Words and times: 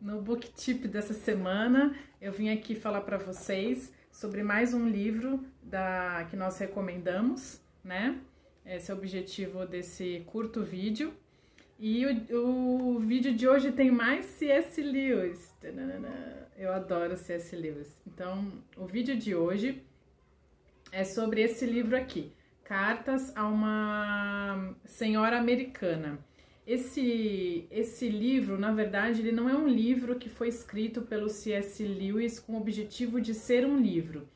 No 0.00 0.20
book 0.20 0.50
tip 0.52 0.86
dessa 0.86 1.14
semana, 1.14 1.94
eu 2.20 2.30
vim 2.30 2.50
aqui 2.50 2.74
falar 2.74 3.00
para 3.00 3.16
vocês 3.16 3.90
sobre 4.12 4.42
mais 4.42 4.74
um 4.74 4.86
livro 4.86 5.42
da 5.62 6.26
que 6.28 6.36
nós 6.36 6.58
recomendamos, 6.58 7.58
né? 7.82 8.18
Esse 8.66 8.90
é 8.90 8.94
o 8.94 8.98
objetivo 8.98 9.64
desse 9.64 10.22
curto 10.26 10.62
vídeo. 10.62 11.14
E 11.78 12.04
o, 12.04 12.96
o 12.96 12.98
vídeo 12.98 13.34
de 13.34 13.48
hoje 13.48 13.72
tem 13.72 13.90
mais 13.90 14.26
C.S. 14.26 14.82
Lewis. 14.82 15.54
Eu 16.58 16.72
adoro 16.72 17.16
C.S. 17.16 17.56
Lewis. 17.56 17.98
Então, 18.06 18.52
o 18.76 18.84
vídeo 18.84 19.16
de 19.16 19.34
hoje 19.34 19.82
é 20.92 21.02
sobre 21.02 21.40
esse 21.40 21.64
livro 21.64 21.96
aqui, 21.96 22.30
Cartas 22.62 23.34
a 23.34 23.46
uma 23.46 24.74
Senhora 24.84 25.38
Americana. 25.38 26.18
Esse, 26.66 27.66
esse 27.70 28.08
livro, 28.08 28.58
na 28.58 28.72
verdade, 28.72 29.20
ele 29.20 29.32
não 29.32 29.48
é 29.48 29.54
um 29.54 29.66
livro 29.66 30.16
que 30.16 30.28
foi 30.28 30.48
escrito 30.48 31.02
pelo 31.02 31.28
C.S. 31.28 31.82
Lewis 31.82 32.38
com 32.38 32.52
o 32.52 32.58
objetivo 32.58 33.20
de 33.20 33.34
ser 33.34 33.66
um 33.66 33.78
livro. 33.78 34.28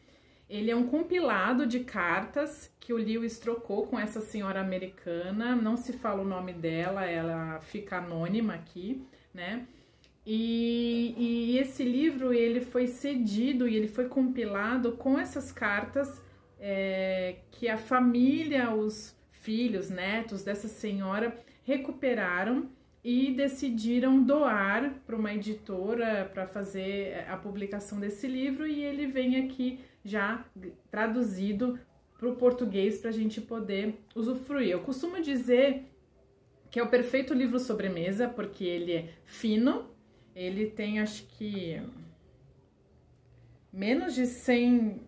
Ele 0.48 0.70
é 0.70 0.76
um 0.76 0.86
compilado 0.86 1.66
de 1.66 1.80
cartas 1.80 2.72
que 2.78 2.92
o 2.92 2.96
Lewis 2.96 3.38
trocou 3.38 3.86
com 3.86 3.98
essa 3.98 4.20
senhora 4.20 4.60
americana. 4.60 5.56
Não 5.56 5.76
se 5.76 5.92
fala 5.92 6.22
o 6.22 6.26
nome 6.26 6.52
dela, 6.52 7.04
ela 7.04 7.60
fica 7.60 7.98
anônima 7.98 8.54
aqui, 8.54 9.02
né? 9.32 9.66
E, 10.26 11.14
e 11.18 11.58
esse 11.58 11.84
livro 11.84 12.32
ele 12.32 12.60
foi 12.60 12.86
cedido 12.86 13.68
e 13.68 13.76
ele 13.76 13.88
foi 13.88 14.08
compilado 14.08 14.92
com 14.92 15.18
essas 15.18 15.52
cartas 15.52 16.22
é, 16.58 17.36
que 17.50 17.68
a 17.68 17.76
família, 17.76 18.74
os 18.74 19.14
filhos, 19.30 19.90
netos 19.90 20.42
dessa 20.42 20.66
senhora 20.66 21.38
recuperaram 21.64 22.70
e 23.02 23.32
decidiram 23.32 24.22
doar 24.22 24.94
para 25.06 25.16
uma 25.16 25.34
editora 25.34 26.30
para 26.32 26.46
fazer 26.46 27.26
a 27.28 27.36
publicação 27.36 28.00
desse 28.00 28.26
livro 28.26 28.66
e 28.66 28.82
ele 28.82 29.06
vem 29.06 29.44
aqui 29.44 29.80
já 30.02 30.44
traduzido 30.90 31.78
para 32.18 32.28
o 32.28 32.36
português 32.36 32.98
para 32.98 33.10
a 33.10 33.12
gente 33.12 33.40
poder 33.40 33.98
usufruir. 34.14 34.70
Eu 34.70 34.80
costumo 34.80 35.20
dizer 35.20 35.84
que 36.70 36.78
é 36.78 36.82
o 36.82 36.88
perfeito 36.88 37.34
livro 37.34 37.58
sobremesa 37.58 38.26
porque 38.26 38.64
ele 38.64 38.92
é 38.92 39.08
fino, 39.24 39.90
ele 40.34 40.66
tem 40.66 41.00
acho 41.00 41.26
que 41.26 41.82
menos 43.70 44.14
de 44.14 44.26
100, 44.26 45.00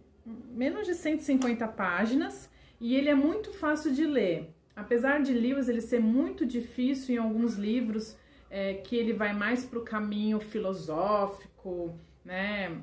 menos 0.50 0.86
de 0.86 0.94
150 0.94 1.66
páginas 1.68 2.50
e 2.78 2.94
ele 2.94 3.08
é 3.08 3.14
muito 3.14 3.52
fácil 3.52 3.92
de 3.94 4.04
ler. 4.04 4.55
Apesar 4.76 5.22
de 5.22 5.32
Lewis 5.32 5.68
ele 5.70 5.80
ser 5.80 6.00
muito 6.00 6.44
difícil 6.44 7.14
em 7.14 7.18
alguns 7.18 7.54
livros, 7.54 8.16
é, 8.50 8.74
que 8.74 8.94
ele 8.94 9.14
vai 9.14 9.32
mais 9.32 9.64
para 9.64 9.78
o 9.78 9.82
caminho 9.82 10.38
filosófico, 10.38 11.98
né, 12.22 12.82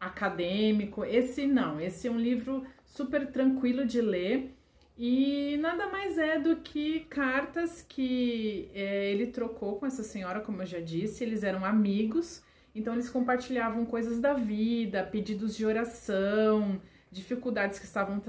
acadêmico, 0.00 1.04
esse 1.04 1.46
não, 1.46 1.78
esse 1.78 2.08
é 2.08 2.10
um 2.10 2.18
livro 2.18 2.64
super 2.86 3.30
tranquilo 3.30 3.86
de 3.86 4.00
ler 4.00 4.54
e 4.96 5.56
nada 5.58 5.88
mais 5.88 6.16
é 6.18 6.38
do 6.38 6.56
que 6.56 7.00
cartas 7.10 7.84
que 7.88 8.70
é, 8.72 9.10
ele 9.10 9.26
trocou 9.26 9.76
com 9.76 9.86
essa 9.86 10.02
senhora, 10.02 10.40
como 10.40 10.62
eu 10.62 10.66
já 10.66 10.80
disse, 10.80 11.24
eles 11.24 11.42
eram 11.42 11.64
amigos, 11.64 12.42
então 12.74 12.94
eles 12.94 13.10
compartilhavam 13.10 13.84
coisas 13.84 14.20
da 14.20 14.34
vida, 14.34 15.02
pedidos 15.02 15.56
de 15.56 15.66
oração, 15.66 16.80
dificuldades 17.14 17.78
que 17.78 17.84
estavam 17.84 18.20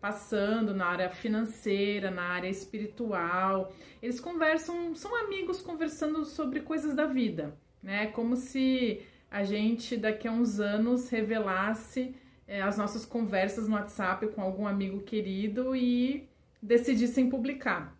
passando 0.00 0.74
na 0.74 0.86
área 0.86 1.08
financeira, 1.08 2.10
na 2.10 2.22
área 2.22 2.48
espiritual. 2.48 3.72
Eles 4.02 4.18
conversam, 4.18 4.94
são 4.94 5.14
amigos 5.24 5.62
conversando 5.62 6.24
sobre 6.24 6.60
coisas 6.60 6.94
da 6.94 7.06
vida, 7.06 7.56
né? 7.80 8.08
Como 8.08 8.34
se 8.34 9.02
a 9.30 9.44
gente 9.44 9.96
daqui 9.96 10.26
a 10.26 10.32
uns 10.32 10.58
anos 10.58 11.08
revelasse 11.08 12.14
é, 12.46 12.60
as 12.60 12.76
nossas 12.76 13.06
conversas 13.06 13.68
no 13.68 13.76
WhatsApp 13.76 14.26
com 14.28 14.42
algum 14.42 14.66
amigo 14.66 15.00
querido 15.02 15.74
e 15.76 16.28
decidissem 16.60 17.30
publicar. 17.30 17.96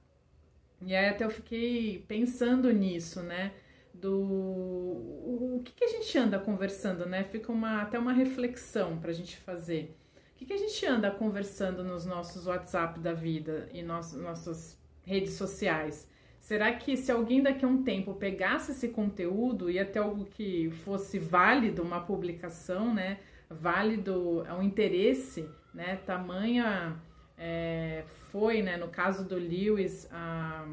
E 0.84 0.94
aí 0.96 1.08
até 1.08 1.24
eu 1.24 1.30
fiquei 1.30 2.04
pensando 2.08 2.72
nisso, 2.72 3.22
né? 3.22 3.52
Do 3.94 4.20
o, 4.20 5.62
que, 5.64 5.72
que 5.72 5.84
a 5.84 5.88
gente 5.88 6.18
anda 6.18 6.40
conversando, 6.40 7.06
né? 7.06 7.22
Fica 7.22 7.52
uma, 7.52 7.82
até 7.82 7.98
uma 7.98 8.12
reflexão 8.12 8.98
para 8.98 9.10
a 9.10 9.14
gente 9.14 9.36
fazer. 9.36 9.96
Que, 10.44 10.48
que 10.48 10.52
a 10.52 10.58
gente 10.58 10.86
anda 10.86 11.10
conversando 11.10 11.82
nos 11.82 12.04
nossos 12.04 12.46
WhatsApp 12.46 13.00
da 13.00 13.14
vida 13.14 13.66
e 13.72 13.82
nos, 13.82 14.12
nossas 14.12 14.78
redes 15.02 15.32
sociais? 15.34 16.06
Será 16.38 16.70
que 16.74 16.98
se 16.98 17.10
alguém 17.10 17.42
daqui 17.42 17.64
a 17.64 17.68
um 17.68 17.82
tempo 17.82 18.14
pegasse 18.14 18.72
esse 18.72 18.88
conteúdo 18.88 19.70
e 19.70 19.78
até 19.78 19.98
algo 19.98 20.26
que 20.26 20.70
fosse 20.84 21.18
válido, 21.18 21.82
uma 21.82 22.00
publicação, 22.00 22.92
né? 22.92 23.20
Válido 23.48 24.44
ao 24.46 24.62
interesse, 24.62 25.48
né? 25.72 25.96
Tamanha 26.04 27.00
é, 27.38 28.04
foi, 28.30 28.60
né? 28.60 28.76
No 28.76 28.88
caso 28.88 29.26
do 29.26 29.36
Lewis, 29.36 30.06
a, 30.12 30.66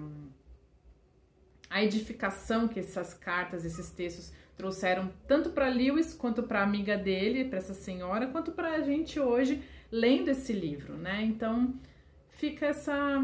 a 1.72 1.82
edificação 1.82 2.68
que 2.68 2.82
essas 2.82 3.14
cartas, 3.14 3.64
esses 3.64 3.90
textos 3.90 4.32
trouxeram 4.58 5.12
tanto 5.26 5.52
para 5.52 5.70
Lewis 5.70 6.14
quanto 6.14 6.44
para 6.44 6.60
a 6.60 6.64
amiga 6.64 6.98
dele, 6.98 7.46
para 7.46 7.60
essa 7.60 7.74
senhora, 7.74 8.28
quanto 8.28 8.52
para 8.52 8.74
a 8.74 8.82
gente 8.82 9.20
hoje 9.20 9.64
lendo 9.90 10.30
esse 10.30 10.52
livro, 10.52 10.96
né? 10.96 11.24
Então 11.24 11.74
fica 12.28 12.68
essa 12.68 13.24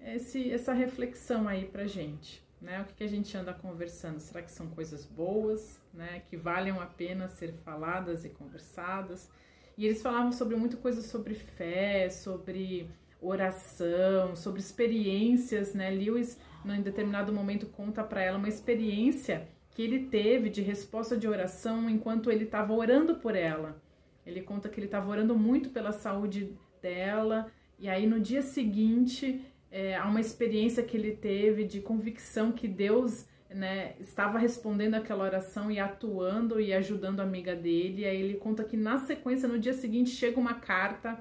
esse, 0.00 0.50
essa 0.50 0.72
reflexão 0.72 1.48
aí 1.48 1.64
para 1.66 1.86
gente, 1.88 2.40
né? 2.62 2.80
O 2.80 2.84
que, 2.84 2.94
que 2.94 3.04
a 3.04 3.08
gente 3.08 3.36
anda 3.36 3.52
conversando? 3.52 4.20
Será 4.20 4.42
que 4.42 4.52
são 4.52 4.68
coisas 4.68 5.04
boas, 5.04 5.80
né? 5.92 6.22
Que 6.30 6.36
valem 6.36 6.72
a 6.78 6.86
pena 6.86 7.28
ser 7.28 7.52
faladas 7.64 8.24
e 8.24 8.28
conversadas? 8.28 9.28
E 9.76 9.84
eles 9.84 10.00
falavam 10.00 10.30
sobre 10.30 10.54
muito 10.54 10.76
coisa 10.76 11.02
sobre 11.02 11.34
fé, 11.34 12.08
sobre 12.10 12.88
oração, 13.20 14.36
sobre 14.36 14.60
experiências, 14.60 15.74
né? 15.74 15.90
Lewis, 15.90 16.38
em 16.66 16.82
determinado 16.82 17.32
momento, 17.32 17.66
conta 17.66 18.02
para 18.02 18.22
ela 18.22 18.38
uma 18.38 18.48
experiência 18.48 19.48
que 19.70 19.82
ele 19.82 20.06
teve 20.06 20.50
de 20.50 20.60
resposta 20.60 21.16
de 21.16 21.28
oração 21.28 21.88
enquanto 21.88 22.30
ele 22.30 22.44
estava 22.44 22.72
orando 22.72 23.16
por 23.16 23.36
ela. 23.36 23.80
Ele 24.26 24.42
conta 24.42 24.68
que 24.68 24.78
ele 24.78 24.86
estava 24.86 25.08
orando 25.08 25.36
muito 25.36 25.70
pela 25.70 25.92
saúde 25.92 26.52
dela, 26.82 27.50
e 27.78 27.88
aí 27.88 28.06
no 28.06 28.20
dia 28.20 28.42
seguinte 28.42 29.40
é, 29.70 29.96
há 29.96 30.06
uma 30.06 30.20
experiência 30.20 30.82
que 30.82 30.96
ele 30.96 31.12
teve 31.12 31.64
de 31.64 31.80
convicção 31.80 32.52
que 32.52 32.66
Deus 32.66 33.26
né, 33.48 33.94
estava 34.00 34.38
respondendo 34.38 34.94
aquela 34.94 35.24
oração 35.24 35.70
e 35.70 35.78
atuando 35.78 36.60
e 36.60 36.72
ajudando 36.72 37.20
a 37.20 37.22
amiga 37.22 37.54
dele. 37.54 38.02
E 38.02 38.04
aí 38.04 38.20
ele 38.20 38.34
conta 38.34 38.64
que 38.64 38.76
na 38.76 38.98
sequência, 38.98 39.48
no 39.48 39.58
dia 39.58 39.72
seguinte, 39.72 40.10
chega 40.10 40.38
uma 40.38 40.54
carta 40.54 41.18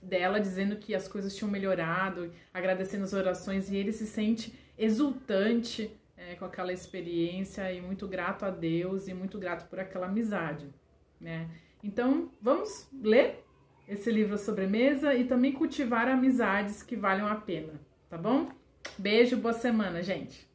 dela 0.00 0.40
dizendo 0.40 0.76
que 0.76 0.94
as 0.94 1.08
coisas 1.08 1.34
tinham 1.34 1.50
melhorado, 1.50 2.32
agradecendo 2.52 3.04
as 3.04 3.12
orações, 3.12 3.70
e 3.70 3.76
ele 3.76 3.92
se 3.92 4.06
sente 4.06 4.52
exultante 4.76 5.90
é, 6.16 6.34
com 6.34 6.44
aquela 6.44 6.72
experiência 6.72 7.72
e 7.72 7.80
muito 7.80 8.06
grato 8.06 8.44
a 8.44 8.50
Deus 8.50 9.08
e 9.08 9.14
muito 9.14 9.38
grato 9.38 9.68
por 9.68 9.78
aquela 9.78 10.06
amizade, 10.06 10.66
né? 11.20 11.48
Então, 11.82 12.30
vamos 12.40 12.88
ler 12.92 13.44
esse 13.86 14.10
livro 14.10 14.36
sobremesa 14.36 15.14
e 15.14 15.24
também 15.24 15.52
cultivar 15.52 16.08
amizades 16.08 16.82
que 16.82 16.96
valham 16.96 17.26
a 17.26 17.36
pena, 17.36 17.80
tá 18.08 18.18
bom? 18.18 18.50
Beijo, 18.98 19.36
boa 19.36 19.54
semana, 19.54 20.02
gente! 20.02 20.47